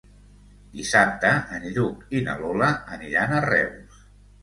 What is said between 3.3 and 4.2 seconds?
a Reus.